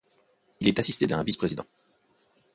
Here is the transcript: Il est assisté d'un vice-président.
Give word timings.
Il 0.59 0.67
est 0.67 0.79
assisté 0.79 1.05
d'un 1.05 1.21
vice-président. 1.21 1.67